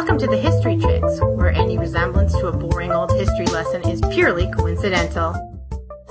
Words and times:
Welcome 0.00 0.16
to 0.16 0.26
the 0.28 0.38
History 0.38 0.78
Chicks, 0.78 1.20
where 1.20 1.50
any 1.50 1.76
resemblance 1.76 2.32
to 2.32 2.46
a 2.46 2.52
boring 2.56 2.90
old 2.90 3.12
history 3.12 3.44
lesson 3.44 3.86
is 3.86 4.00
purely 4.10 4.50
coincidental. 4.50 5.34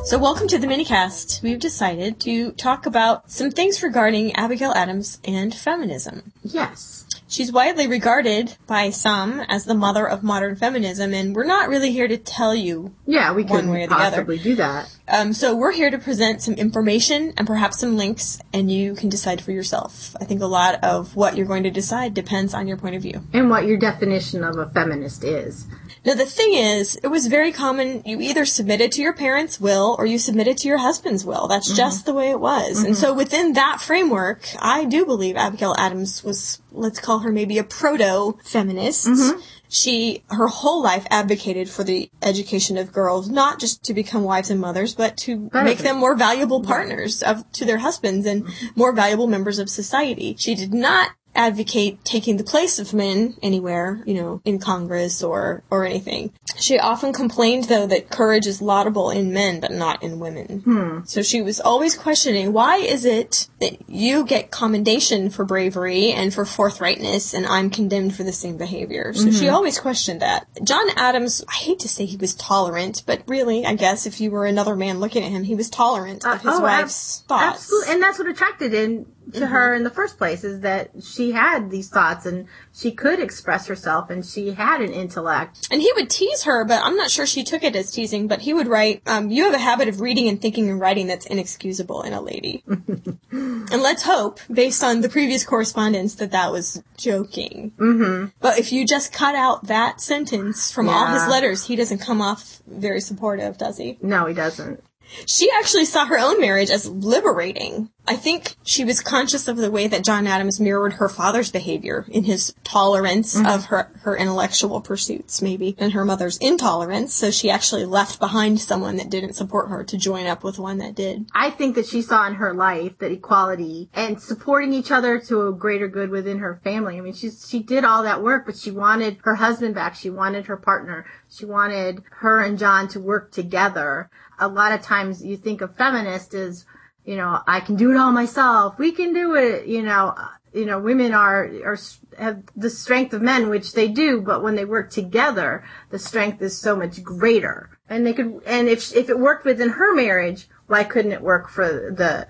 So, 0.04 0.20
welcome 0.20 0.48
to 0.50 0.60
the 0.60 0.68
minicast. 0.68 1.42
We've 1.42 1.58
decided 1.58 2.20
to 2.20 2.52
talk 2.52 2.86
about 2.86 3.32
some 3.32 3.50
things 3.50 3.82
regarding 3.82 4.36
Abigail 4.36 4.74
Adams 4.74 5.18
and 5.26 5.56
feminism. 5.56 6.32
Yes. 6.44 7.08
She's 7.30 7.52
widely 7.52 7.86
regarded 7.86 8.58
by 8.66 8.90
some 8.90 9.40
as 9.42 9.64
the 9.64 9.76
mother 9.76 10.08
of 10.08 10.24
modern 10.24 10.56
feminism, 10.56 11.14
and 11.14 11.36
we're 11.36 11.44
not 11.46 11.70
really 11.70 11.92
here 11.92 12.08
to 12.08 12.18
tell 12.18 12.56
you. 12.56 12.92
Yeah, 13.06 13.34
we 13.34 13.44
One 13.44 13.70
way 13.70 13.84
or 13.84 13.88
the 13.88 13.94
other. 13.94 14.10
possibly 14.10 14.40
do 14.40 14.56
that. 14.56 14.92
Um, 15.08 15.34
so 15.34 15.56
we're 15.56 15.72
here 15.72 15.92
to 15.92 16.00
present 16.00 16.42
some 16.42 16.56
information 16.56 17.34
and 17.38 17.46
perhaps 17.46 17.80
some 17.80 17.98
links, 17.98 18.40
and 18.52 18.72
you 18.72 18.96
can 18.96 19.10
decide 19.10 19.42
for 19.42 19.52
yourself. 19.52 20.16
I 20.20 20.26
think 20.26 20.42
a 20.42 20.48
lot 20.48 20.84
of 20.84 21.16
what 21.16 21.38
you're 21.38 21.46
going 21.46 21.64
to 21.64 21.70
decide 21.72 22.16
depends 22.16 22.56
on 22.56 22.68
your 22.68 22.78
point 22.78 22.96
of 22.96 23.04
view. 23.04 23.22
And 23.32 23.52
what 23.52 23.68
your 23.68 23.78
definition 23.78 24.44
of 24.44 24.58
a 24.58 24.68
feminist 24.68 25.24
is. 25.24 25.68
Now, 26.06 26.14
the 26.14 26.26
thing 26.26 26.54
is, 26.54 26.96
it 26.96 27.08
was 27.08 27.28
very 27.28 27.52
common. 27.52 28.04
You 28.06 28.22
either 28.22 28.46
submitted 28.46 28.92
to 28.94 29.02
your 29.02 29.14
parents' 29.14 29.60
will 29.60 29.96
or 30.00 30.06
you 30.06 30.18
submitted 30.18 30.58
to 30.60 30.68
your 30.68 30.78
husband's 30.78 31.26
will. 31.26 31.48
That's 31.48 31.68
mm-hmm. 31.68 31.78
just 31.78 32.06
the 32.06 32.14
way 32.14 32.30
it 32.30 32.40
was. 32.40 32.80
And 32.80 32.94
mm-hmm. 32.96 33.02
so 33.02 33.14
within 33.14 33.54
that 33.54 33.82
framework, 33.82 34.48
I 34.60 34.86
do 34.86 35.06
believe 35.06 35.36
Abigail 35.36 35.76
Adams 35.78 36.24
was, 36.24 36.62
let's 36.72 37.00
call 37.00 37.20
her 37.20 37.32
maybe 37.32 37.58
a 37.58 37.64
proto-feminist. 37.64 39.08
Mm-hmm. 39.08 39.40
She, 39.72 40.24
her 40.30 40.48
whole 40.48 40.82
life 40.82 41.06
advocated 41.12 41.70
for 41.70 41.84
the 41.84 42.10
education 42.24 42.78
of 42.78 42.92
girls, 42.92 43.30
not 43.30 43.60
just 43.60 43.84
to 43.84 43.94
become 43.94 44.24
wives 44.24 44.50
and 44.50 44.60
mothers, 44.60 44.96
but 44.96 45.16
to 45.18 45.50
make 45.54 45.78
them 45.78 45.98
more 45.98 46.16
valuable 46.16 46.64
partners 46.64 47.22
of, 47.22 47.50
to 47.52 47.66
their 47.66 47.78
husbands 47.78 48.26
and 48.26 48.48
more 48.76 48.94
valuable 48.94 49.28
members 49.28 49.60
of 49.60 49.70
society. 49.70 50.36
She 50.40 50.56
did 50.56 50.74
not 50.74 51.12
advocate 51.40 52.04
taking 52.04 52.36
the 52.36 52.44
place 52.44 52.80
of 52.80 52.94
men 52.94 53.34
anywhere, 53.42 54.04
you 54.06 54.14
know, 54.14 54.42
in 54.44 54.60
Congress 54.60 55.24
or, 55.24 55.64
or 55.72 55.86
anything. 55.86 56.34
She 56.58 56.78
often 56.78 57.14
complained 57.14 57.64
though 57.64 57.88
that 57.88 58.10
courage 58.10 58.46
is 58.46 58.62
laudable 58.62 59.10
in 59.10 59.32
men 59.32 59.62
but 59.62 59.72
not 59.72 60.04
in 60.04 60.20
women. 60.20 60.60
Hmm. 60.60 61.00
So 61.06 61.22
she 61.22 61.42
was 61.42 61.62
always 61.62 61.96
questioning 61.96 62.52
why 62.52 62.78
is 62.78 63.06
it 63.06 63.48
that 63.62 63.90
you 63.90 64.26
get 64.26 64.52
commendation 64.52 65.30
for 65.30 65.46
bravery 65.46 66.12
and 66.12 66.34
for 66.34 66.44
forthrightness 66.44 67.34
and 67.34 67.46
I'm 67.46 67.70
condemned 67.70 68.16
for 68.16 68.24
the 68.24 68.34
same 68.34 68.58
behavior. 68.58 69.14
So 69.14 69.32
she 69.32 69.46
mm-hmm. 69.46 69.56
always 69.56 69.80
questioned 69.80 70.22
that. 70.22 70.46
John 70.62 70.90
Adams, 70.98 71.42
I 71.48 71.54
hate 71.54 71.80
to 71.80 71.88
say 71.88 72.06
he 72.06 72.18
was 72.18 72.36
tolerant, 72.36 73.04
but 73.06 73.24
really, 73.28 73.66
I 73.66 73.76
guess 73.76 74.06
if 74.06 74.20
you 74.20 74.30
were 74.30 74.46
another 74.46 74.76
man 74.76 75.00
looking 75.00 75.24
at 75.24 75.32
him, 75.32 75.44
he 75.44 75.56
was 75.56 75.70
tolerant 75.70 76.26
of 76.26 76.32
uh, 76.32 76.38
his 76.38 76.48
oh, 76.48 76.58
ab- 76.58 76.82
wife's 76.82 77.24
thoughts. 77.30 77.56
Absolutely. 77.56 77.94
And 77.94 78.04
that's 78.04 78.20
what 78.20 78.28
attracted 78.28 78.74
him 78.74 79.06
to 79.34 79.48
her 79.48 79.74
in 79.74 79.84
the 79.84 79.90
first 79.90 80.18
place 80.18 80.44
is 80.44 80.62
that 80.62 80.92
she 81.02 81.32
had 81.32 81.70
these 81.70 81.90
thoughts 81.90 82.26
and 82.26 82.48
she 82.74 82.92
could 82.92 83.20
express 83.20 83.68
herself 83.68 84.10
and 84.10 84.26
she 84.26 84.52
had 84.52 84.82
an 84.82 84.92
intellect. 84.92 85.68
And 85.72 85.82
he 85.82 85.92
would 85.96 86.10
tease 86.10 86.44
her, 86.44 86.66
but 86.66 86.84
I'm 86.84 86.96
not 86.96 87.10
sure 87.10 87.26
she 87.26 87.44
took 87.44 87.64
it 87.64 87.76
as 87.76 87.92
teasing. 87.92 88.28
But 88.28 88.42
he 88.42 88.54
would 88.54 88.68
write, 88.68 89.02
um, 89.06 89.30
"You 89.30 89.46
have 89.46 89.54
a 89.54 89.60
habit 89.60 89.88
of 89.88 90.02
reading 90.02 90.28
and 90.28 90.42
thinking 90.42 90.70
and 90.70 90.80
writing 90.80 91.08
that's 91.08 91.26
inexcusable 91.26 92.02
in 92.04 92.14
a 92.14 92.22
lady." 92.22 92.64
and 92.68 93.82
let's 93.82 94.04
hope, 94.04 94.40
based 94.52 94.84
on 94.84 95.02
the 95.02 95.10
previous 95.10 95.44
correspondence, 95.46 96.16
that 96.16 96.32
that 96.32 96.52
was 96.52 96.84
joking. 96.98 97.72
Mm-hmm. 97.78 98.28
But 98.40 98.60
if 98.60 98.72
you 98.72 98.86
just 98.86 99.14
cut 99.14 99.36
out 99.36 99.68
that 99.68 100.02
sentence 100.02 100.72
from 100.72 100.90
all 100.90 101.08
his 101.08 101.28
letters, 101.28 101.66
he 101.66 101.76
doesn't 101.76 102.00
come 102.00 102.22
off 102.22 102.62
very 102.68 103.02
supportive, 103.02 103.58
does 103.58 103.78
he? 103.78 103.98
No, 104.02 104.26
he 104.26 104.34
doesn't. 104.34 104.84
She 105.26 105.50
actually 105.52 105.86
saw 105.86 106.06
her 106.06 106.20
own 106.20 106.40
marriage 106.40 106.70
as 106.70 106.88
liberating. 106.88 107.90
I 108.10 108.16
think 108.16 108.56
she 108.64 108.84
was 108.84 109.02
conscious 109.02 109.48
of 109.48 109.58
the 109.58 109.70
way 109.70 109.86
that 109.86 110.04
John 110.04 110.26
Adams 110.26 110.60
mirrored 110.60 110.94
her 110.94 111.08
father's 111.08 111.52
behavior 111.52 112.08
in 112.10 112.24
his 112.24 112.56
tolerance 112.64 113.36
mm-hmm. 113.36 113.46
of 113.46 113.66
her, 113.66 113.92
her 114.02 114.18
intellectual 114.18 114.82
pursuits, 114.82 115.44
maybe, 115.44 115.76
and 115.78 115.94
her 115.94 116.04
mother's 116.04 116.38
intolerance. 116.38 117.14
So 117.14 117.30
she 117.30 117.52
actually 117.52 117.86
left 117.86 118.20
behind 118.20 118.60
someone 118.62 118.98
that 118.98 119.12
didn't 119.12 119.34
support 119.34 119.70
her 119.70 119.84
to 119.84 119.96
join 119.96 120.26
up 120.26 120.44
with 120.44 120.58
one 120.58 120.80
that 120.80 120.96
did. 120.96 121.28
I 121.36 121.52
think 121.52 121.76
that 121.76 121.86
she 121.86 122.02
saw 122.02 122.26
in 122.26 122.34
her 122.34 122.52
life 122.52 122.98
that 122.98 123.12
equality 123.12 123.90
and 123.94 124.20
supporting 124.20 124.74
each 124.74 124.90
other 124.90 125.20
to 125.20 125.48
a 125.48 125.54
greater 125.54 125.88
good 125.88 126.10
within 126.10 126.40
her 126.40 126.60
family. 126.64 126.98
I 126.98 127.02
mean, 127.02 127.14
she's, 127.14 127.48
she 127.48 127.60
did 127.60 127.86
all 127.86 128.02
that 128.02 128.24
work, 128.24 128.48
but 128.48 128.58
she 128.58 128.72
wanted 128.72 129.20
her 129.22 129.36
husband 129.36 129.76
back. 129.76 129.94
She 129.94 130.10
wanted 130.10 130.48
her 130.48 130.58
partner. 130.58 131.06
She 131.30 131.46
wanted 131.46 132.02
her 132.10 132.42
and 132.42 132.58
John 132.58 132.88
to 132.88 133.00
work 133.00 133.32
together. 133.32 134.10
A 134.40 134.48
lot 134.48 134.72
of 134.72 134.82
times 134.82 135.24
you 135.24 135.38
think 135.38 135.62
of 135.62 135.76
feminist 135.76 136.34
as, 136.34 136.66
you 137.10 137.16
know, 137.16 137.42
I 137.48 137.60
can 137.60 137.76
do 137.76 137.90
it 137.90 137.98
all 137.98 138.12
myself. 138.12 138.78
We 138.78 138.92
can 138.92 139.16
do 139.16 139.34
it. 139.34 139.66
You 139.66 139.82
know, 139.82 140.14
you 140.54 140.68
know, 140.68 140.78
women 140.78 141.12
are, 141.12 141.50
are, 141.66 141.78
have 142.20 142.44
the 142.56 142.70
strength 142.70 143.16
of 143.16 143.24
men, 143.24 143.50
which 143.50 143.74
they 143.74 143.88
do, 143.88 144.22
but 144.22 144.44
when 144.44 144.56
they 144.56 144.64
work 144.64 144.92
together, 144.92 145.64
the 145.90 145.98
strength 145.98 146.40
is 146.44 146.56
so 146.56 146.76
much 146.76 147.02
greater. 147.02 147.80
And 147.90 148.06
they 148.06 148.14
could, 148.14 148.44
and 148.46 148.70
if, 148.70 148.96
if 148.96 149.10
it 149.10 149.18
worked 149.18 149.44
within 149.44 149.70
her 149.70 149.96
marriage, 149.96 150.48
why 150.70 150.84
couldn't 150.84 151.12
it 151.12 151.22
work 151.22 151.50
for 151.50 151.66
the, 151.68 152.28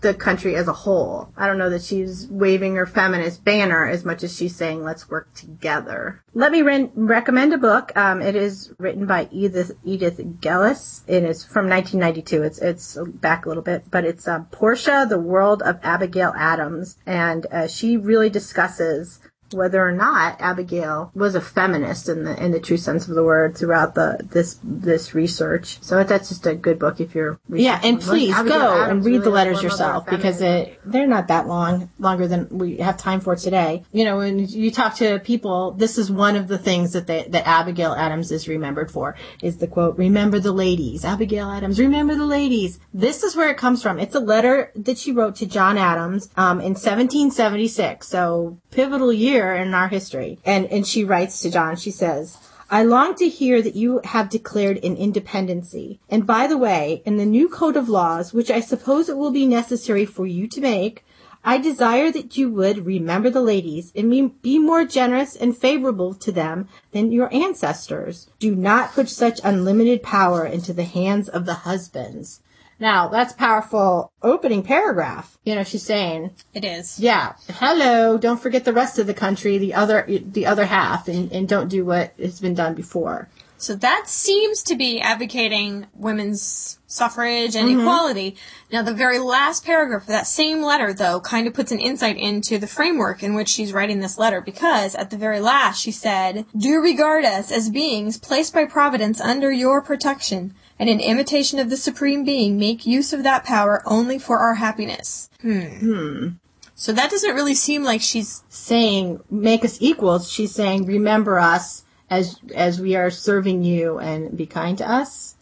the 0.00 0.14
country 0.14 0.54
as 0.54 0.68
a 0.68 0.72
whole? 0.72 1.32
I 1.36 1.48
don't 1.48 1.58
know 1.58 1.70
that 1.70 1.82
she's 1.82 2.28
waving 2.28 2.76
her 2.76 2.86
feminist 2.86 3.44
banner 3.44 3.88
as 3.88 4.04
much 4.04 4.22
as 4.22 4.36
she's 4.36 4.54
saying, 4.54 4.84
let's 4.84 5.10
work 5.10 5.34
together. 5.34 6.22
Let 6.32 6.52
me 6.52 6.62
re- 6.62 6.90
recommend 6.94 7.52
a 7.52 7.58
book. 7.58 7.94
Um, 7.96 8.22
it 8.22 8.36
is 8.36 8.72
written 8.78 9.06
by 9.06 9.28
Edith, 9.32 9.72
Edith 9.84 10.20
Gelles. 10.40 11.02
It 11.08 11.24
is 11.24 11.44
from 11.44 11.68
1992. 11.68 12.42
It's, 12.44 12.58
it's 12.58 12.98
back 13.14 13.46
a 13.46 13.48
little 13.48 13.64
bit, 13.64 13.90
but 13.90 14.04
it's, 14.04 14.28
uh, 14.28 14.44
Portia, 14.52 15.06
the 15.08 15.18
World 15.18 15.60
of 15.62 15.80
Abigail 15.82 16.32
Adams. 16.36 16.98
And, 17.04 17.46
uh, 17.50 17.66
she 17.66 17.96
really 17.96 18.30
discusses 18.30 19.18
whether 19.54 19.86
or 19.86 19.92
not 19.92 20.40
Abigail 20.40 21.10
was 21.14 21.34
a 21.34 21.40
feminist 21.40 22.08
in 22.08 22.24
the 22.24 22.42
in 22.42 22.52
the 22.52 22.60
true 22.60 22.76
sense 22.76 23.08
of 23.08 23.14
the 23.14 23.24
word 23.24 23.56
throughout 23.56 23.94
the 23.94 24.20
this 24.30 24.58
this 24.62 25.14
research. 25.14 25.82
So 25.82 26.02
that's 26.04 26.28
just 26.28 26.46
a 26.46 26.54
good 26.54 26.78
book 26.78 27.00
if 27.00 27.14
you're 27.14 27.38
Yeah, 27.48 27.80
and 27.82 28.00
please 28.00 28.34
Abigail 28.34 28.58
go 28.58 28.74
Adams 28.74 28.90
and 28.90 29.04
read 29.04 29.12
really 29.12 29.24
the 29.24 29.30
letters 29.30 29.62
yourself 29.62 30.06
because 30.06 30.40
it, 30.40 30.80
they're 30.84 31.06
not 31.06 31.28
that 31.28 31.46
long, 31.46 31.90
longer 31.98 32.28
than 32.28 32.48
we 32.50 32.76
have 32.78 32.96
time 32.96 33.20
for 33.20 33.36
today. 33.36 33.84
You 33.92 34.04
know, 34.04 34.18
when 34.18 34.38
you 34.38 34.70
talk 34.70 34.96
to 34.96 35.18
people, 35.20 35.72
this 35.72 35.98
is 35.98 36.10
one 36.10 36.36
of 36.36 36.48
the 36.48 36.58
things 36.58 36.92
that 36.92 37.06
they, 37.06 37.24
that 37.28 37.46
Abigail 37.46 37.92
Adams 37.92 38.30
is 38.30 38.48
remembered 38.48 38.90
for 38.90 39.16
is 39.42 39.58
the 39.58 39.66
quote, 39.66 39.96
remember 39.98 40.38
the 40.38 40.52
ladies. 40.52 41.04
Abigail 41.04 41.50
Adams, 41.50 41.78
remember 41.78 42.14
the 42.14 42.26
ladies. 42.26 42.78
This 42.92 43.22
is 43.22 43.36
where 43.36 43.50
it 43.50 43.56
comes 43.56 43.82
from. 43.82 43.98
It's 43.98 44.14
a 44.14 44.20
letter 44.20 44.72
that 44.76 44.98
she 44.98 45.12
wrote 45.12 45.36
to 45.36 45.46
John 45.46 45.78
Adams, 45.78 46.30
um, 46.36 46.60
in 46.60 46.74
1776. 46.74 48.06
So 48.06 48.58
pivotal 48.72 49.12
year 49.12 49.54
in 49.54 49.72
our 49.74 49.88
history. 49.88 50.38
And, 50.44 50.66
and 50.66 50.86
she 50.86 51.04
writes 51.04 51.40
to 51.40 51.50
John, 51.50 51.76
she 51.76 51.92
says, 51.92 52.36
I 52.70 52.82
long 52.82 53.14
to 53.16 53.28
hear 53.28 53.60
that 53.60 53.76
you 53.76 54.00
have 54.02 54.30
declared 54.30 54.82
an 54.82 54.96
independency. 54.96 56.00
And 56.08 56.26
by 56.26 56.46
the 56.46 56.56
way, 56.56 57.02
in 57.04 57.18
the 57.18 57.26
new 57.26 57.48
code 57.48 57.76
of 57.76 57.90
laws, 57.90 58.32
which 58.32 58.50
I 58.50 58.60
suppose 58.60 59.10
it 59.10 59.18
will 59.18 59.30
be 59.30 59.46
necessary 59.46 60.06
for 60.06 60.26
you 60.26 60.48
to 60.48 60.60
make, 60.60 61.04
I 61.44 61.58
desire 61.58 62.12
that 62.12 62.36
you 62.36 62.50
would 62.50 62.86
remember 62.86 63.28
the 63.28 63.42
ladies 63.42 63.92
and 63.96 64.40
be- 64.42 64.58
more 64.60 64.84
generous 64.84 65.34
and 65.34 65.56
favorable 65.56 66.14
to 66.14 66.30
them 66.30 66.68
than 66.92 67.10
your 67.10 67.34
ancestors. 67.34 68.28
Do 68.38 68.54
not 68.54 68.92
put 68.92 69.08
such 69.08 69.40
unlimited 69.42 70.04
power 70.04 70.46
into 70.46 70.72
the 70.72 70.84
hands 70.84 71.28
of 71.28 71.44
the 71.44 71.54
husbands. 71.66 72.41
Now, 72.82 73.06
that's 73.06 73.32
powerful 73.32 74.10
opening 74.24 74.64
paragraph. 74.64 75.38
You 75.44 75.54
know, 75.54 75.62
she's 75.62 75.84
saying, 75.84 76.32
It 76.52 76.64
is. 76.64 76.98
yeah, 76.98 77.34
hello, 77.48 78.18
don't 78.18 78.42
forget 78.42 78.64
the 78.64 78.72
rest 78.72 78.98
of 78.98 79.06
the 79.06 79.14
country, 79.14 79.56
the 79.56 79.72
other, 79.72 80.04
the 80.08 80.46
other 80.46 80.64
half, 80.64 81.06
and, 81.06 81.30
and 81.30 81.48
don't 81.48 81.68
do 81.68 81.84
what 81.84 82.12
has 82.18 82.40
been 82.40 82.54
done 82.54 82.74
before. 82.74 83.28
So 83.62 83.76
that 83.76 84.08
seems 84.08 84.64
to 84.64 84.74
be 84.74 85.00
advocating 85.00 85.86
women's 85.94 86.80
suffrage 86.88 87.54
and 87.54 87.70
equality. 87.70 88.34
Now, 88.72 88.82
the 88.82 88.92
very 88.92 89.20
last 89.20 89.64
paragraph 89.64 90.02
of 90.02 90.08
that 90.08 90.26
same 90.26 90.62
letter, 90.62 90.92
though, 90.92 91.20
kind 91.20 91.46
of 91.46 91.54
puts 91.54 91.70
an 91.70 91.78
insight 91.78 92.16
into 92.16 92.58
the 92.58 92.66
framework 92.66 93.22
in 93.22 93.34
which 93.34 93.48
she's 93.48 93.72
writing 93.72 94.00
this 94.00 94.18
letter, 94.18 94.40
because 94.40 94.96
at 94.96 95.10
the 95.10 95.16
very 95.16 95.38
last 95.38 95.80
she 95.80 95.92
said, 95.92 96.44
Do 96.56 96.80
regard 96.80 97.24
us 97.24 97.52
as 97.52 97.70
beings 97.70 98.18
placed 98.18 98.52
by 98.52 98.64
Providence 98.64 99.20
under 99.20 99.52
your 99.52 99.80
protection, 99.80 100.54
and 100.76 100.90
in 100.90 100.98
imitation 100.98 101.60
of 101.60 101.70
the 101.70 101.76
Supreme 101.76 102.24
Being, 102.24 102.58
make 102.58 102.84
use 102.84 103.12
of 103.12 103.22
that 103.22 103.44
power 103.44 103.80
only 103.86 104.18
for 104.18 104.38
our 104.38 104.54
happiness. 104.54 105.30
Hmm. 105.40 106.30
So 106.74 106.92
that 106.92 107.12
doesn't 107.12 107.36
really 107.36 107.54
seem 107.54 107.84
like 107.84 108.00
she's 108.00 108.42
saying 108.48 109.20
make 109.30 109.64
us 109.64 109.78
equals. 109.80 110.28
She's 110.28 110.52
saying 110.52 110.86
remember 110.86 111.38
us 111.38 111.84
as 112.12 112.38
as 112.54 112.80
we 112.80 112.94
are 112.94 113.10
serving 113.10 113.64
you 113.64 113.98
and 113.98 114.36
be 114.36 114.46
kind 114.46 114.76
to 114.78 114.88
us. 114.88 115.34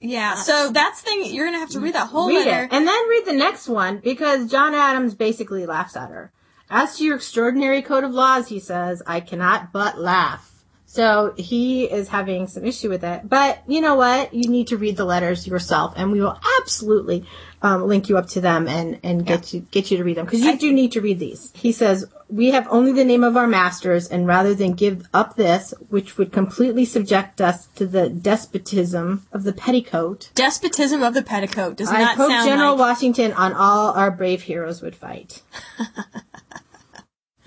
yeah. 0.00 0.34
So 0.34 0.70
that's 0.70 1.00
the 1.02 1.10
thing. 1.10 1.34
You're 1.34 1.46
gonna 1.46 1.58
have 1.58 1.70
to 1.70 1.80
read 1.80 1.94
that 1.94 2.08
whole 2.08 2.28
Read 2.28 2.46
letter. 2.46 2.64
it 2.64 2.72
and 2.72 2.86
then 2.86 3.08
read 3.08 3.24
the 3.24 3.32
next 3.32 3.66
one 3.68 3.98
because 3.98 4.50
John 4.50 4.74
Adams 4.74 5.14
basically 5.14 5.64
laughs 5.64 5.96
at 5.96 6.10
her. 6.10 6.32
As 6.68 6.98
to 6.98 7.04
your 7.04 7.16
extraordinary 7.16 7.80
code 7.80 8.04
of 8.04 8.10
laws, 8.12 8.48
he 8.48 8.58
says, 8.58 9.02
I 9.06 9.20
cannot 9.20 9.72
but 9.72 9.98
laugh. 9.98 10.52
So 10.84 11.34
he 11.36 11.84
is 11.84 12.08
having 12.08 12.46
some 12.48 12.64
issue 12.64 12.88
with 12.88 13.04
it. 13.04 13.28
But 13.28 13.62
you 13.68 13.80
know 13.80 13.94
what? 13.94 14.34
You 14.34 14.48
need 14.48 14.68
to 14.68 14.76
read 14.76 14.96
the 14.96 15.04
letters 15.04 15.46
yourself, 15.46 15.94
and 15.96 16.10
we 16.10 16.20
will 16.20 16.38
absolutely 16.60 17.24
um, 17.62 17.86
link 17.86 18.08
you 18.08 18.18
up 18.18 18.28
to 18.30 18.40
them 18.40 18.66
and, 18.68 18.98
and 19.02 19.24
get 19.24 19.52
you 19.52 19.60
get 19.70 19.90
you 19.90 19.98
to 19.98 20.04
read 20.04 20.16
them 20.16 20.26
because 20.26 20.40
you 20.42 20.58
do 20.58 20.72
need 20.72 20.92
to 20.92 21.00
read 21.00 21.18
these. 21.18 21.52
He 21.54 21.72
says, 21.72 22.04
we 22.28 22.50
have 22.50 22.66
only 22.70 22.92
the 22.92 23.04
name 23.04 23.22
of 23.22 23.36
our 23.36 23.46
masters, 23.46 24.08
and 24.08 24.26
rather 24.26 24.54
than 24.54 24.72
give 24.72 25.08
up 25.14 25.36
this, 25.36 25.72
which 25.88 26.18
would 26.18 26.32
completely 26.32 26.84
subject 26.84 27.40
us 27.40 27.66
to 27.76 27.86
the 27.86 28.08
despotism 28.08 29.26
of 29.32 29.44
the 29.44 29.52
petticoat, 29.52 30.30
Despotism 30.34 31.02
of 31.02 31.14
the 31.14 31.22
petticoat 31.22 31.76
does 31.76 31.90
I 31.90 32.00
not 32.00 32.16
hope 32.16 32.30
sound 32.30 32.48
General 32.48 32.72
like. 32.72 32.80
Washington 32.80 33.32
on 33.32 33.52
all 33.52 33.92
our 33.92 34.10
brave 34.10 34.42
heroes 34.42 34.82
would 34.82 34.96
fight. 34.96 35.42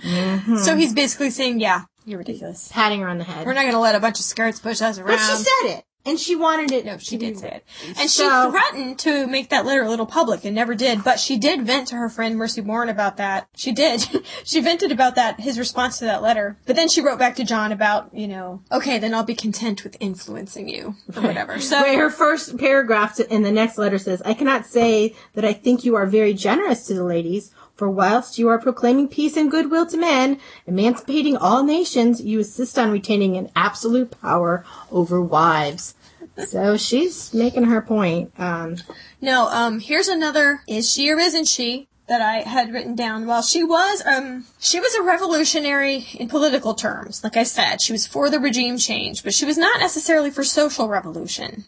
So 0.02 0.78
he's 0.78 0.94
basically 0.94 1.30
saying, 1.30 1.60
"Yeah, 1.60 1.84
you're 2.06 2.20
ridiculous. 2.20 2.70
Patting 2.72 3.02
her 3.02 3.10
on 3.10 3.18
the 3.18 3.26
head. 3.26 3.46
We're 3.46 3.54
not 3.54 3.64
going 3.64 3.74
to 3.74 3.80
let 3.80 3.96
a 3.96 4.00
bunch 4.00 4.20
of 4.20 4.26
skirts 4.26 4.60
push 4.60 4.82
us 4.82 4.98
around." 4.98 5.08
but 5.08 5.20
she 5.20 5.44
said 5.44 5.78
it, 5.78 5.84
and 6.10 6.20
she 6.20 6.36
wanted 6.36 6.72
it. 6.72 6.86
No, 6.86 6.98
she 6.98 7.18
did 7.18 7.36
be- 7.36 7.40
say 7.40 7.50
it. 7.50 7.66
And 8.00 8.10
So- 8.10 8.46
she 8.46 8.52
threatened 8.52 9.00
to 9.00 9.28
make 9.28 9.50
that 9.50 9.66
letter 9.66 9.84
a 9.84 9.90
little 9.90 10.06
public 10.06 10.44
and 10.46 10.56
never 10.56 10.76
did, 10.76 11.04
but 11.04 11.20
she 11.20 11.38
did 11.38 11.62
vent 11.64 11.88
to 11.90 11.96
her 11.96 12.10
friend 12.10 12.36
Mercy 12.38 12.62
Warren 12.62 12.90
about 12.90 13.18
that. 13.18 13.48
She 13.56 13.72
did. 13.72 14.08
she 14.44 14.60
vented 14.60 14.92
about 14.92 15.16
that, 15.16 15.40
his 15.40 15.60
response 15.60 16.00
to 16.00 16.06
that 16.06 16.22
letter. 16.22 16.58
But 16.66 16.76
then 16.76 16.90
she 16.90 17.02
wrote 17.02 17.20
back 17.20 17.36
to 17.38 17.44
John 17.44 17.72
about, 17.72 18.10
you 18.14 18.28
know, 18.28 18.62
okay, 18.72 18.98
then 19.00 19.14
I'll 19.14 19.24
be 19.24 19.36
content 19.36 19.84
with 19.84 19.96
influencing 20.00 20.68
you, 20.68 20.96
or 21.16 21.22
whatever. 21.22 21.60
So, 21.60 21.82
Wait, 21.82 21.98
her 21.98 22.10
first 22.10 22.58
paragraph 22.58 23.20
in 23.20 23.44
the 23.44 23.52
next 23.52 23.78
letter 23.78 23.98
says, 23.98 24.22
I 24.24 24.34
cannot 24.34 24.66
say 24.66 25.16
that 25.34 25.46
I 25.46 25.54
think 25.54 25.84
you 25.86 25.96
are 25.96 26.06
very 26.06 26.34
generous 26.34 26.88
to 26.88 26.94
the 26.94 27.04
ladies, 27.04 27.52
for 27.76 27.90
whilst 27.90 28.38
you 28.38 28.50
are 28.50 28.60
proclaiming 28.60 29.08
peace 29.08 29.38
and 29.38 29.50
goodwill 29.50 29.86
to 29.86 29.96
men, 29.98 30.38
emancipating 30.68 31.38
all 31.38 31.64
nations, 31.64 32.22
you 32.22 32.40
insist 32.40 32.78
on 32.78 32.92
retaining 32.92 33.38
an 33.38 33.50
absolute 33.56 34.12
power 34.22 34.66
over 34.92 35.22
wives. 35.22 35.94
So 36.48 36.78
she's 36.78 37.34
making 37.34 37.66
her 37.66 37.82
point. 37.82 38.32
Um, 38.38 38.78
no, 39.22 39.48
um, 39.50 39.80
here's 39.80 40.08
another, 40.08 40.62
is 40.68 40.90
she 40.90 41.12
or 41.12 41.20
isn't 41.20 41.48
she? 41.48 41.89
That 42.10 42.22
I 42.22 42.42
had 42.42 42.74
written 42.74 42.96
down. 42.96 43.28
Well, 43.28 43.42
she 43.44 43.64
was, 43.64 44.04
um, 44.06 44.46
she 44.60 44.80
was 44.80 44.94
a 44.96 45.04
revolutionary 45.04 46.06
in 46.16 46.28
political 46.28 46.74
terms. 46.74 47.24
Like 47.24 47.38
I 47.38 47.44
said, 47.44 47.82
she 47.82 47.92
was 47.94 48.08
for 48.08 48.30
the 48.30 48.40
regime 48.40 48.78
change, 48.78 49.24
but 49.24 49.34
she 49.34 49.46
was 49.46 49.58
not 49.58 49.80
necessarily 49.80 50.32
for 50.32 50.44
social 50.44 50.88
revolution. 50.90 51.66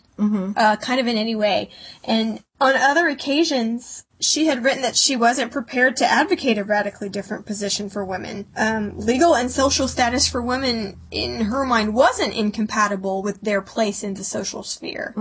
uh, 0.56 0.76
kind 0.76 1.00
of 1.00 1.08
in 1.08 1.18
any 1.18 1.34
way. 1.36 1.70
And 2.04 2.44
on 2.60 2.76
other 2.76 3.08
occasions, 3.08 4.04
she 4.20 4.46
had 4.46 4.64
written 4.64 4.84
that 4.84 4.96
she 4.96 5.16
wasn't 5.16 5.52
prepared 5.52 5.98
to 5.98 6.06
advocate 6.06 6.60
a 6.60 6.64
radically 6.64 7.10
different 7.10 7.48
position 7.48 7.90
for 7.90 8.06
women. 8.06 8.46
Um, 8.56 9.00
legal 9.00 9.36
and 9.36 9.50
social 9.50 9.88
status 9.88 10.28
for 10.28 10.40
women, 10.42 10.98
in 11.10 11.46
her 11.46 11.66
mind, 11.66 11.96
wasn't 11.96 12.36
incompatible 12.36 13.24
with 13.24 13.42
their 13.42 13.62
place 13.64 14.04
in 14.04 14.14
the 14.14 14.24
social 14.24 14.62
sphere. 14.62 15.14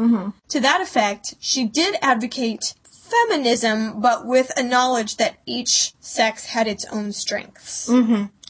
To 0.50 0.60
that 0.60 0.82
effect, 0.82 1.34
she 1.40 1.66
did 1.66 1.96
advocate 2.02 2.74
feminism, 3.10 4.00
but 4.00 4.26
with 4.26 4.50
a 4.56 4.62
knowledge 4.62 5.16
that 5.16 5.38
each 5.46 5.92
sex 6.00 6.46
had 6.46 6.66
its 6.66 6.84
own 6.86 7.12
strengths. 7.12 7.88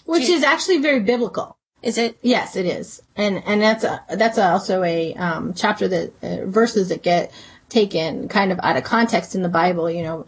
which 0.04 0.28
is 0.28 0.42
actually 0.42 0.78
very 0.78 1.00
biblical. 1.00 1.56
Is 1.82 1.96
it? 1.96 2.18
Yes, 2.20 2.56
it 2.56 2.66
is, 2.66 3.00
and 3.16 3.42
and 3.46 3.62
that's 3.62 3.84
a, 3.84 4.04
that's 4.10 4.36
also 4.38 4.82
a 4.82 5.14
um, 5.14 5.54
chapter 5.54 5.88
that 5.88 6.12
uh, 6.22 6.44
verses 6.46 6.90
that 6.90 7.02
get 7.02 7.32
taken 7.70 8.28
kind 8.28 8.52
of 8.52 8.60
out 8.62 8.76
of 8.76 8.84
context 8.84 9.34
in 9.34 9.40
the 9.42 9.48
Bible. 9.48 9.90
You 9.90 10.02
know, 10.02 10.26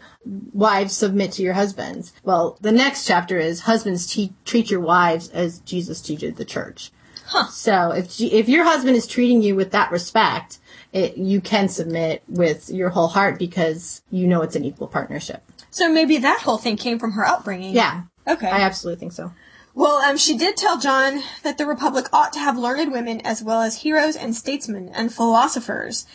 wives 0.53 0.97
submit 0.97 1.33
to 1.33 1.43
your 1.43 1.53
husbands. 1.53 2.11
Well, 2.23 2.57
the 2.61 2.71
next 2.71 3.05
chapter 3.05 3.37
is 3.37 3.61
husbands 3.61 4.07
te- 4.07 4.33
treat 4.45 4.71
your 4.71 4.79
wives 4.79 5.29
as 5.29 5.59
Jesus 5.59 6.01
teaches 6.01 6.35
the 6.35 6.45
church. 6.45 6.91
Huh. 7.27 7.47
So 7.49 7.91
if 7.91 8.19
if 8.19 8.49
your 8.49 8.63
husband 8.63 8.95
is 8.95 9.05
treating 9.05 9.43
you 9.43 9.55
with 9.55 9.71
that 9.71 9.91
respect, 9.91 10.57
it, 10.93 11.17
you 11.17 11.41
can 11.41 11.67
submit 11.67 12.23
with 12.27 12.69
your 12.69 12.89
whole 12.89 13.07
heart 13.09 13.37
because 13.37 14.01
you 14.09 14.27
know 14.27 14.41
it's 14.41 14.55
an 14.55 14.63
equal 14.63 14.87
partnership. 14.87 15.43
So 15.71 15.91
maybe 15.91 16.19
that 16.19 16.41
whole 16.41 16.57
thing 16.57 16.77
came 16.77 16.99
from 16.99 17.13
her 17.13 17.25
upbringing. 17.25 17.73
Yeah, 17.73 18.03
Okay. 18.27 18.47
I 18.47 18.61
absolutely 18.61 18.99
think 18.99 19.11
so. 19.13 19.31
Well, 19.75 19.97
um, 19.97 20.17
she 20.17 20.37
did 20.37 20.55
tell 20.55 20.77
John 20.79 21.23
that 21.41 21.57
the 21.57 21.65
Republic 21.65 22.07
ought 22.13 22.33
to 22.33 22.39
have 22.39 22.57
learned 22.57 22.91
women 22.91 23.21
as 23.21 23.43
well 23.43 23.61
as 23.61 23.81
heroes 23.81 24.15
and 24.15 24.35
statesmen 24.35 24.89
and 24.89 25.13
philosophers. 25.13 26.05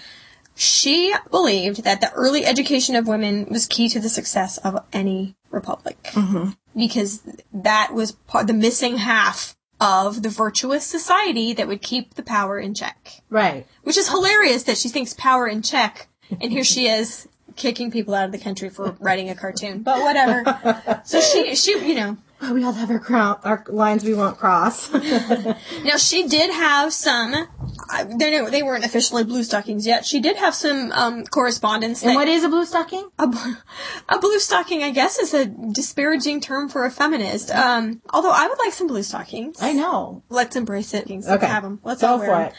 She 0.55 1.15
believed 1.31 1.85
that 1.85 2.01
the 2.01 2.13
early 2.13 2.45
education 2.45 2.95
of 2.95 3.09
women 3.09 3.47
was 3.51 3.67
key 3.67 3.89
to 3.91 4.01
the 4.01 4.09
success 4.09 4.59
of 4.59 4.85
any 4.93 5.37
republic. 5.51 6.03
Mm-hmm. 6.13 6.51
Because 6.77 7.23
that 7.53 7.93
was 7.93 8.13
part, 8.13 8.47
the 8.47 8.55
missing 8.55 8.99
half 8.99 9.57
of 9.81 10.23
the 10.23 10.29
virtuous 10.29 10.85
society 10.85 11.53
that 11.53 11.69
would 11.69 11.83
keep 11.83 12.15
the 12.15 12.23
power 12.23 12.59
in 12.59 12.75
check. 12.75 13.23
Right. 13.31 13.67
Which 13.83 13.97
is 13.97 14.09
hilarious 14.09 14.65
that 14.65 14.77
she 14.77 14.89
thinks 14.89 15.15
power 15.15 15.47
in 15.47 15.63
check, 15.63 16.09
and 16.41 16.53
here 16.53 16.65
she 16.65 16.89
is 16.89 17.29
kicking 17.57 17.91
people 17.91 18.15
out 18.15 18.27
of 18.27 18.33
the 18.33 18.39
country 18.39 18.69
for 18.69 18.97
writing 19.01 19.29
a 19.31 19.35
cartoon. 19.35 19.83
But 19.83 20.01
whatever. 20.01 21.03
So 21.05 21.21
she, 21.21 21.55
she, 21.55 21.73
you 21.87 21.95
know, 21.95 22.17
we 22.53 22.63
all 22.65 22.73
have 22.73 22.91
our, 22.91 22.99
crown, 22.99 23.39
our 23.45 23.65
lines 23.69 24.05
we 24.05 24.15
won't 24.15 24.39
cross. 24.39 24.93
Now 25.85 25.97
she 25.97 26.27
did 26.29 26.51
have 26.51 26.93
some. 26.93 27.49
I- 27.91 28.05
They 28.05 28.41
they 28.51 28.63
weren't 28.63 28.85
officially 28.85 29.25
blue 29.25 29.43
stockings 29.43 29.87
yet. 29.87 30.05
She 30.05 30.21
did 30.21 30.37
have 30.37 30.55
some 30.55 30.93
um, 30.93 31.25
correspondence. 31.25 32.03
and 32.03 32.11
that- 32.11 32.15
what 32.17 32.29
is 32.29 32.45
a 32.45 32.49
blue 32.49 32.65
stocking? 32.65 33.09
a, 33.19 33.29
a 34.09 34.19
blue 34.19 34.39
stocking, 34.39 34.83
I 34.83 34.91
guess, 34.91 35.19
is 35.19 35.35
a 35.35 35.47
disparaging 35.47 36.41
term 36.41 36.69
for 36.69 36.85
a 36.85 36.91
feminist. 36.91 37.51
Um, 37.51 38.01
although 38.13 38.33
I 38.33 38.47
would 38.49 38.59
like 38.59 38.73
some 38.73 38.87
blue 38.87 39.03
stockings. 39.03 39.61
I 39.63 39.73
know. 39.73 40.23
Let's 40.29 40.57
embrace 40.57 40.95
it. 40.95 41.09
Let's 41.09 41.29
Okay. 41.29 41.47
have 41.47 41.63
them. 41.63 41.81
Let's 41.85 42.01
Go 42.01 42.09
all 42.09 42.19
wear 42.19 42.27
for 42.27 42.35
'em. 42.35 42.47
it. 42.49 42.55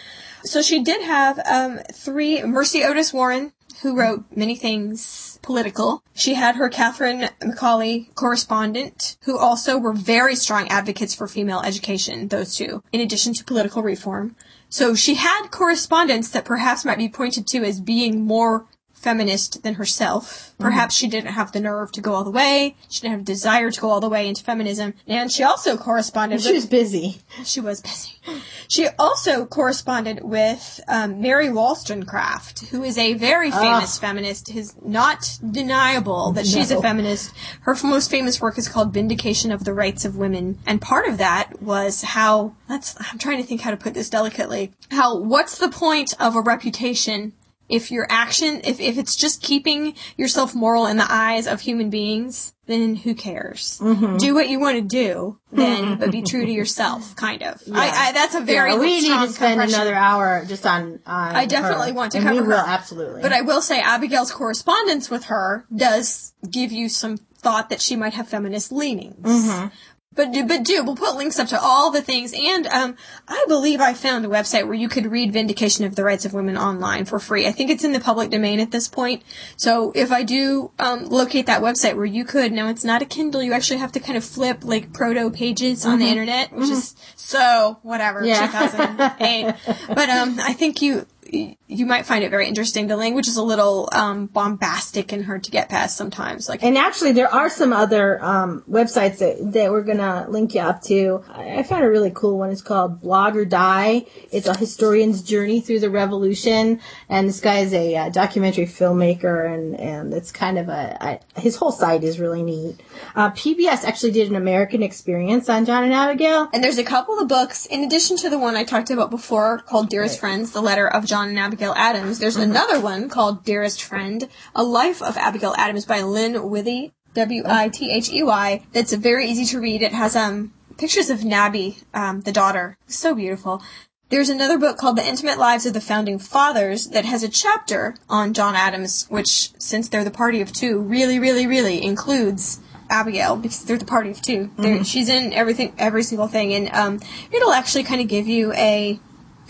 So 0.45 0.61
she 0.61 0.81
did 0.83 1.01
have 1.03 1.39
um, 1.45 1.79
three. 1.93 2.41
Mercy 2.43 2.83
Otis 2.85 3.11
Warren, 3.13 3.51
who 3.81 3.95
wrote 3.97 4.23
many 4.35 4.55
things 4.55 5.37
political. 5.41 6.01
She 6.13 6.33
had 6.35 6.55
her 6.55 6.69
Catherine 6.69 7.29
Macaulay 7.43 8.09
correspondent, 8.15 9.17
who 9.23 9.37
also 9.37 9.77
were 9.77 9.93
very 9.93 10.35
strong 10.35 10.67
advocates 10.69 11.13
for 11.13 11.27
female 11.27 11.59
education. 11.61 12.29
Those 12.29 12.55
two, 12.55 12.83
in 12.93 13.01
addition 13.01 13.33
to 13.33 13.43
political 13.43 13.83
reform. 13.83 14.35
So 14.69 14.94
she 14.94 15.16
had 15.16 15.48
correspondence 15.50 16.30
that 16.30 16.45
perhaps 16.45 16.86
might 16.86 16.98
be 16.98 17.10
pointed 17.10 17.48
to 17.48 17.63
as 17.63 17.81
being 17.81 18.25
more 18.25 18.68
feminist 18.99 19.63
than 19.63 19.75
herself. 19.75 20.53
Perhaps 20.59 20.95
she 20.95 21.07
didn't 21.07 21.31
have 21.31 21.51
the 21.53 21.59
nerve 21.59 21.91
to 21.93 22.01
go 22.01 22.13
all 22.13 22.23
the 22.25 22.31
way. 22.31 22.75
She 22.89 23.01
didn't 23.01 23.11
have 23.11 23.21
a 23.21 23.23
desire 23.23 23.71
to 23.71 23.81
go 23.81 23.89
all 23.89 24.01
the 24.01 24.09
way 24.09 24.27
into 24.27 24.43
feminism. 24.43 24.93
And 25.07 25.31
she 25.31 25.41
also 25.43 25.77
corresponded 25.77 26.41
She 26.41 26.49
with 26.49 26.55
was 26.55 26.65
busy. 26.65 27.21
she 27.45 27.61
was 27.61 27.81
busy. 27.81 28.19
She 28.67 28.87
also 28.99 29.45
corresponded 29.45 30.23
with 30.23 30.81
um, 30.87 31.21
Mary 31.21 31.49
Wollstonecraft, 31.49 32.67
who 32.67 32.83
is 32.83 32.97
a 32.97 33.13
very 33.13 33.51
famous 33.51 33.97
feminist. 33.97 34.49
It 34.49 34.57
is 34.57 34.75
not 34.83 35.39
deniable 35.49 36.33
that 36.33 36.45
she's 36.45 36.69
a 36.71 36.81
feminist. 36.81 37.31
Her 37.61 37.75
most 37.83 38.11
famous 38.11 38.41
work 38.41 38.57
is 38.57 38.67
called 38.67 38.93
Vindication 38.93 39.51
of 39.51 39.63
the 39.63 39.73
Rights 39.73 40.05
of 40.05 40.17
Women, 40.17 40.59
and 40.67 40.81
part 40.81 41.07
of 41.07 41.17
that 41.17 41.61
was 41.61 42.01
how. 42.01 42.53
Let's. 42.68 42.95
I'm 42.99 43.18
trying 43.18 43.37
to 43.37 43.44
think 43.44 43.61
how 43.61 43.71
to 43.71 43.77
put 43.77 43.94
this 43.94 44.09
delicately. 44.09 44.73
How? 44.91 45.18
What's 45.18 45.57
the 45.57 45.69
point 45.69 46.13
of 46.19 46.35
a 46.35 46.41
reputation? 46.41 47.33
If 47.69 47.92
your 47.92 48.07
action, 48.09 48.61
if, 48.64 48.80
if 48.80 48.97
it's 48.97 49.16
just 49.16 49.42
keeping 49.44 49.94
yourself 50.18 50.56
moral 50.56 50.88
in 50.88 50.97
the 50.97 51.06
eyes 51.07 51.45
of 51.45 51.61
human 51.61 51.90
beings, 51.92 52.54
then 52.66 52.95
who 52.95 53.14
cares? 53.16 53.78
Do 53.80 54.33
what 54.35 54.49
you 54.49 54.59
want 54.59 54.78
to 54.78 54.81
do, 54.81 55.40
then, 55.52 55.97
but 55.99 56.11
be 56.11 56.21
true 56.23 56.45
to 56.45 56.52
yourself, 56.52 57.16
kind 57.16 57.42
of. 57.44 57.61
I, 57.71 57.90
I, 57.90 58.11
that's 58.11 58.35
a 58.35 58.42
very 58.42 58.71
Yeah, 58.73 58.80
we 58.80 59.02
need 59.02 59.07
to 59.07 59.28
spend 59.30 59.54
compression. 59.59 59.76
another 59.76 59.95
hour 59.95 60.45
just 60.47 60.66
on. 60.66 60.99
on 61.06 61.35
I 61.35 61.45
definitely 61.45 61.90
her. 61.90 61.94
want 61.94 62.11
to 62.14 62.19
cover 62.21 62.42
we 62.42 62.47
will 62.47 62.57
her. 62.57 62.64
absolutely. 62.68 63.21
But 63.21 63.33
I 63.33 63.42
will 63.42 63.61
say 63.61 63.80
Abigail's 63.81 64.31
correspondence 64.31 65.09
with 65.09 65.26
her 65.26 65.66
does 65.76 66.33
give 66.49 66.71
you 66.71 66.90
some 66.90 67.18
thought 67.18 67.69
that 67.69 67.81
she 67.81 67.95
might 67.95 68.14
have 68.16 68.28
feminist 68.28 68.71
leanings. 68.71 69.26
Mm-hmm. 69.26 69.68
But 70.16 70.33
do, 70.33 70.45
but 70.47 70.63
do 70.63 70.83
we'll 70.83 70.95
put 70.95 71.16
links 71.16 71.37
up 71.37 71.49
to 71.49 71.61
all 71.61 71.92
the 71.92 72.01
things, 72.01 72.33
and 72.33 72.66
um, 72.68 72.97
I 73.28 73.45
believe 73.47 73.80
I 73.80 73.94
found 73.94 74.25
a 74.25 74.28
website 74.28 74.66
where 74.66 74.73
you 74.73 74.89
could 74.89 75.06
read 75.06 75.31
"Vindication 75.31 75.85
of 75.85 75.95
the 75.95 76.04
Rights 76.04 76.25
of 76.25 76.33
Women" 76.33 76.57
online 76.57 77.06
for 77.06 77.19
free. 77.19 77.45
I 77.45 77.51
think 77.51 77.69
it's 77.69 77.83
in 77.83 77.94
the 77.94 77.99
public 77.99 78.31
domain 78.31 78.59
at 78.59 78.71
this 78.71 78.87
point. 78.87 79.21
So 79.56 79.92
if 79.94 80.11
I 80.11 80.23
do 80.23 80.71
um, 80.80 81.06
locate 81.06 81.45
that 81.45 81.61
website 81.61 81.95
where 81.95 82.06
you 82.06 82.25
could, 82.25 82.51
now 82.51 82.69
it's 82.69 82.83
not 82.83 83.04
a 83.04 83.06
Kindle. 83.06 83.44
You 83.44 83.54
actually 83.54 83.80
have 83.80 83.92
to 83.92 83.99
kind 83.99 84.18
of 84.18 84.25
flip 84.25 84.63
like 84.63 84.94
proto 84.94 85.30
pages 85.30 85.85
on 85.85 85.99
the 85.99 86.07
internet, 86.07 86.51
which 86.54 86.69
is 86.69 86.95
so 87.16 87.78
whatever. 87.83 88.21
Mm-hmm. 88.21 88.30
Yeah. 88.30 89.56
2008. 89.57 89.87
but 89.95 90.09
um, 90.09 90.39
I 90.39 90.54
think 90.54 90.81
you 90.81 91.06
you 91.31 91.86
might 91.86 92.06
find 92.06 92.24
it 92.24 92.30
very 92.30 92.48
interesting. 92.48 92.88
The 92.88 92.98
language 92.98 93.28
is 93.28 93.38
a 93.38 93.44
little 93.44 93.90
um, 93.92 94.28
bombastic 94.28 95.12
and 95.12 95.26
hard 95.26 95.44
to 95.45 95.52
get 95.52 95.69
past 95.69 95.98
sometimes. 95.98 96.50
Like 96.50 96.64
and 96.64 96.78
actually, 96.78 97.12
there 97.12 97.33
are 97.33 97.50
some 97.50 97.74
other 97.74 98.24
um, 98.24 98.64
websites 98.69 99.19
that, 99.19 99.52
that 99.54 99.71
we're 99.71 99.83
gonna 99.83 100.26
link 100.30 100.56
you 100.56 100.62
up 100.62 100.81
to. 100.83 101.24
I 101.30 101.59
I 101.59 101.64
found 101.64 101.83
a 101.83 101.90
really 101.90 102.12
cool 102.12 102.38
one. 102.38 102.52
It's 102.52 102.62
called 102.62 103.02
Blog 103.02 103.36
or 103.36 103.45
Die. 103.45 104.06
It's 104.31 104.48
a 104.48 104.57
historian's 104.57 105.21
journey 105.21 105.62
through 105.62 105.80
the 105.80 105.90
revolution, 105.90 106.80
and 107.07 107.28
this 107.28 107.42
guy 107.42 107.59
is 107.59 107.74
a 107.74 107.95
uh, 107.95 108.09
documentary 108.09 108.66
filmmaker, 108.66 109.54
and 109.54 109.80
and 109.80 110.14
it's 110.14 110.31
kind 110.31 110.57
of 110.57 110.69
a, 110.69 111.19
a 111.36 111.40
his 111.40 111.56
whole 111.56 111.71
site 111.71 112.04
is 112.04 112.19
really 112.19 112.44
neat. 112.44 112.81
Uh, 113.16 113.30
PBS 113.31 113.83
actually 113.83 114.12
did 114.12 114.30
an 114.30 114.36
American 114.36 114.83
experience 114.83 115.50
on 115.50 115.66
John 115.66 115.83
and 115.83 115.94
Abigail. 115.94 116.50
And 116.54 116.64
there's 116.64 116.78
a 116.78 116.83
couple 116.83 117.19
of 117.19 117.28
books, 117.28 117.66
in 117.66 117.83
addition 117.83 118.18
to 118.18 118.30
the 118.30 118.40
one 118.40 118.56
I 118.56 118.64
talked 118.64 118.90
about 118.90 119.09
before 119.09 119.59
called 119.59 119.90
Dearest 119.90 120.19
Friends, 120.19 120.52
The 120.52 120.62
Letter 120.62 120.88
of 120.88 121.06
John 121.06 121.19
and 121.28 121.38
Abigail 121.38 121.73
Adams. 121.76 122.19
There's 122.19 122.38
another 122.38 122.80
one 122.80 123.09
called 123.09 123.44
Dearest 123.44 123.83
Friend, 123.83 124.28
A 124.56 124.64
Life 124.64 125.02
of 125.02 125.18
Abigail 125.18 125.54
Adams 125.57 125.85
by 125.85 126.02
Lynne 126.02 126.49
Withey. 126.49 126.94
W 127.16 127.44
I 127.45 127.69
T 127.69 127.92
H 127.92 128.11
E 128.11 128.23
Y. 128.23 128.64
That's 128.71 128.94
very 128.94 129.28
easy 129.28 129.44
to 129.45 129.59
read. 129.59 129.81
It 129.81 129.94
has 129.94 130.16
um 130.16 130.54
pictures 130.78 131.09
of 131.09 131.26
Nabby, 131.26 131.78
um, 131.94 132.21
the 132.21 132.31
daughter. 132.31 132.78
So 132.88 133.14
beautiful. 133.14 133.61
There's 134.09 134.30
another 134.30 134.57
book 134.57 134.78
called 134.78 134.95
The 134.95 135.06
Intimate 135.07 135.38
Lives 135.38 135.68
of 135.68 135.73
the 135.73 135.81
Founding 135.81 136.18
Fathers 136.18 136.88
that 136.88 137.06
has 137.06 137.21
a 137.21 137.30
chapter 137.30 137.95
on 138.09 138.33
John 138.33 138.56
Adams, 138.56 139.06
which, 139.09 139.52
since 139.59 139.88
they're 139.88 140.04
the 140.04 140.09
party 140.09 140.42
of 140.42 140.52
two, 140.52 140.80
really, 140.80 141.19
really, 141.19 141.45
really 141.45 141.83
includes 141.83 142.59
Abigail 142.90 143.35
because 143.35 143.64
they're 143.66 143.78
the 143.78 143.85
party 143.85 144.09
of 144.09 144.19
2 144.19 144.49
They're 144.57 144.83
She's 144.83 145.09
in 145.09 145.31
everything, 145.31 145.73
every 145.78 146.02
single 146.02 146.28
thing, 146.28 146.56
and 146.56 146.73
um, 146.73 146.99
it'll 147.31 147.52
actually 147.52 147.83
kind 147.83 148.02
of 148.02 148.07
give 148.07 148.28
you 148.28 148.52
a 148.54 148.99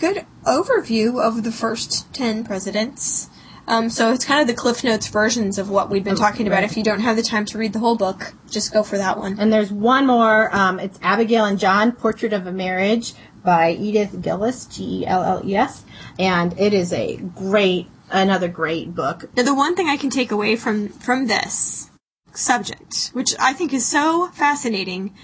good 0.00 0.26
overview 0.44 1.22
of 1.22 1.44
the 1.44 1.52
first 1.52 2.12
ten 2.12 2.42
presidents. 2.42 3.28
Um, 3.68 3.88
so 3.90 4.12
it's 4.12 4.24
kind 4.24 4.40
of 4.40 4.48
the 4.48 4.54
Cliff 4.54 4.82
Notes 4.82 5.06
versions 5.06 5.58
of 5.58 5.70
what 5.70 5.90
we've 5.90 6.02
been 6.02 6.16
talking 6.16 6.48
about. 6.48 6.64
If 6.64 6.76
you 6.76 6.82
don't 6.82 7.00
have 7.00 7.14
the 7.14 7.22
time 7.22 7.44
to 7.44 7.58
read 7.58 7.72
the 7.72 7.78
whole 7.78 7.96
book, 7.96 8.34
just 8.50 8.72
go 8.72 8.82
for 8.82 8.98
that 8.98 9.18
one. 9.18 9.38
And 9.38 9.52
there's 9.52 9.70
one 9.70 10.06
more. 10.06 10.52
Um, 10.56 10.80
it's 10.80 10.98
Abigail 11.02 11.44
and 11.44 11.58
John: 11.58 11.92
Portrait 11.92 12.32
of 12.32 12.46
a 12.46 12.52
Marriage 12.52 13.12
by 13.44 13.72
Edith 13.72 14.20
Gelles, 14.22 14.66
G 14.66 15.02
E 15.02 15.06
L 15.06 15.22
L 15.22 15.42
E 15.44 15.54
S, 15.54 15.84
and 16.18 16.58
it 16.58 16.74
is 16.74 16.92
a 16.92 17.16
great, 17.16 17.86
another 18.10 18.48
great 18.48 18.94
book. 18.94 19.30
Now, 19.36 19.44
the 19.44 19.54
one 19.54 19.76
thing 19.76 19.88
I 19.88 19.96
can 19.96 20.10
take 20.10 20.32
away 20.32 20.56
from 20.56 20.88
from 20.88 21.26
this 21.26 21.90
subject, 22.32 23.10
which 23.12 23.34
I 23.38 23.52
think 23.52 23.72
is 23.72 23.86
so 23.86 24.28
fascinating, 24.28 25.14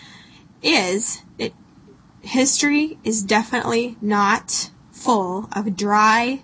is 0.63 1.23
that 1.39 1.53
history 2.27 2.99
is 3.05 3.23
definitely 3.23 3.97
not 4.01 4.71
full 4.91 5.49
of 5.53 5.77
dry, 5.77 6.43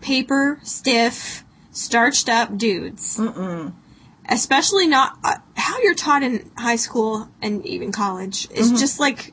paper 0.00 0.58
stiff, 0.62 1.44
starched 1.70 2.28
up 2.28 2.56
dudes. 2.56 3.16
Mm-mm. 3.18 3.74
Especially 4.28 4.88
not 4.88 5.16
uh, 5.22 5.36
how 5.54 5.80
you're 5.80 5.94
taught 5.94 6.22
in 6.22 6.50
high 6.56 6.76
school 6.76 7.28
and 7.40 7.64
even 7.64 7.92
college. 7.92 8.48
Is 8.50 8.72
just 8.72 8.98
like 8.98 9.32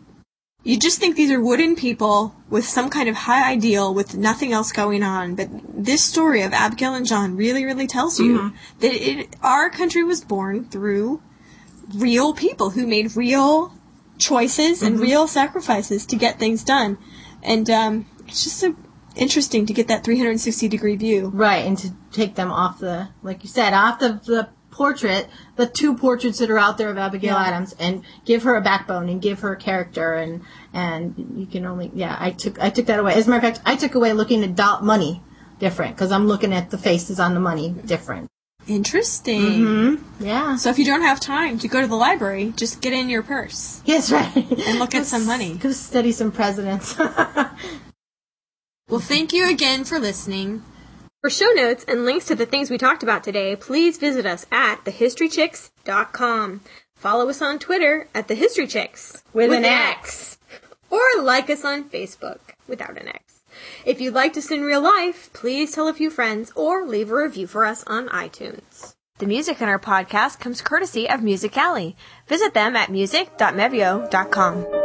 you 0.64 0.78
just 0.78 1.00
think 1.00 1.16
these 1.16 1.32
are 1.32 1.42
wooden 1.42 1.76
people 1.76 2.36
with 2.50 2.66
some 2.66 2.90
kind 2.90 3.10
of 3.10 3.16
high 3.16 3.52
ideal 3.52 3.94
with 3.94 4.16
nothing 4.16 4.54
else 4.54 4.72
going 4.72 5.04
on. 5.04 5.36
But 5.36 5.50
this 5.74 6.04
story 6.04 6.44
of 6.44 6.54
Abigail 6.54 6.94
and 6.94 7.06
John 7.06 7.36
really, 7.36 7.66
really 7.66 7.88
tells 7.88 8.20
you 8.20 8.54
that 8.80 8.94
it, 8.94 9.36
our 9.42 9.70
country 9.70 10.04
was 10.04 10.24
born 10.24 10.66
through 10.66 11.22
real 11.96 12.34
people 12.34 12.70
who 12.70 12.88
made 12.88 13.16
real 13.18 13.74
choices 14.18 14.82
and 14.82 15.00
real 15.00 15.28
sacrifices 15.28 16.06
to 16.08 16.16
get 16.16 16.40
things 16.40 16.64
done. 16.64 16.98
And 17.42 17.70
um, 17.70 18.06
it's 18.28 18.44
just 18.44 18.58
so 18.58 18.76
interesting 19.16 19.66
to 19.66 19.74
get 19.74 19.88
that 19.88 20.04
360 20.04 20.68
degree 20.68 20.96
view. 20.96 21.30
Right, 21.34 21.66
and 21.66 21.78
to 21.80 21.92
take 22.12 22.36
them 22.36 22.52
off 22.52 22.80
the, 22.80 23.10
like 23.22 23.44
you 23.44 23.50
said, 23.50 23.74
off 23.74 24.00
the, 24.00 24.22
the 24.26 24.50
portrait, 24.72 25.28
the 25.56 25.68
two 25.68 25.96
portraits 25.96 26.40
that 26.40 26.50
are 26.50 26.58
out 26.58 26.78
there 26.78 26.90
of 26.90 26.98
Abigail 26.98 27.36
Yeah. 27.36 27.44
Adams, 27.44 27.76
and 27.80 28.04
give 28.26 28.44
her 28.44 28.56
a 28.56 28.62
backbone 28.62 29.08
and 29.10 29.22
give 29.22 29.42
her 29.42 29.54
a 29.54 29.58
character, 29.58 30.14
and 30.14 30.42
and 30.74 31.36
you 31.38 31.46
can 31.46 31.66
only, 31.66 31.92
yeah, 31.94 32.18
I 32.20 32.32
took 32.32 32.60
I 32.60 32.70
took 32.70 32.88
that 32.88 33.00
away. 33.00 33.14
As 33.14 33.28
a 33.28 33.30
matter 33.30 33.48
of 33.48 33.54
fact, 33.54 33.66
I 33.66 33.76
took 33.76 33.96
away 33.96 34.14
looking 34.14 34.44
at 34.44 34.56
dot 34.56 34.84
money 34.84 35.22
different 35.60 35.96
because 35.96 36.12
I'm 36.12 36.28
looking 36.28 36.54
at 36.54 36.72
the 36.72 36.78
faces 36.78 37.20
on 37.20 37.34
the 37.36 37.40
money 37.40 37.70
different. 37.86 38.30
Interesting. 38.68 39.42
Mm-hmm. 39.42 40.24
Yeah. 40.24 40.56
So 40.56 40.70
if 40.70 40.80
you 40.80 40.86
don't 40.86 41.02
have 41.02 41.20
time 41.20 41.60
to 41.60 41.68
go 41.68 41.82
to 41.82 41.88
the 41.88 41.96
library, 41.96 42.54
just 42.56 42.82
get 42.82 42.94
in 42.94 43.10
your 43.10 43.24
purse. 43.24 43.82
Yes, 43.86 44.12
right. 44.12 44.36
And 44.36 44.80
look 44.80 44.96
at 44.96 45.06
some 45.06 45.26
money. 45.26 45.56
Go 45.56 45.72
study 45.72 46.12
some 46.12 46.32
presidents. 46.32 46.98
Well, 48.90 49.00
thank 49.00 49.34
you 49.34 49.50
again 49.50 49.86
for 49.86 49.98
listening. 49.98 50.62
For 51.22 51.30
show 51.30 51.50
notes 51.56 51.86
and 51.88 52.06
links 52.06 52.26
to 52.26 52.36
the 52.36 52.46
things 52.46 52.70
we 52.70 52.78
talked 52.78 53.02
about 53.02 53.24
today, 53.24 53.56
please 53.56 53.98
visit 53.98 54.26
us 54.26 54.46
at 54.52 54.84
thehistorychicks.com. 54.84 56.62
Follow 56.96 57.30
us 57.30 57.42
on 57.42 57.60
Twitter 57.60 58.08
at 58.14 58.28
thehistorychicks 58.28 59.24
With 59.34 59.52
an 59.52 59.66
X. 59.66 60.38
Or 60.90 61.02
like 61.22 61.50
us 61.50 61.66
on 61.66 61.90
Facebook 61.90 62.40
without 62.68 62.98
an 63.02 63.08
X. 63.08 63.33
If 63.86 64.02
you'd 64.02 64.14
like 64.14 64.38
us 64.38 64.52
in 64.52 64.64
real 64.64 64.82
life, 64.82 65.32
please 65.34 65.72
tell 65.72 65.88
a 65.88 65.94
few 65.94 66.10
friends 66.10 66.52
or 66.56 66.86
leave 66.86 67.12
a 67.12 67.16
review 67.16 67.48
for 67.48 67.66
us 67.66 67.84
on 67.86 68.10
iTunes. 68.10 68.96
The 69.20 69.28
music 69.28 69.62
in 69.62 69.70
our 69.70 69.80
podcast 69.80 70.40
comes 70.40 70.62
courtesy 70.62 71.10
of 71.10 71.22
Music 71.22 71.56
Alley. 71.58 71.96
Visit 72.28 72.54
them 72.54 72.76
at 72.76 72.92
music.mevio.com. 72.92 74.83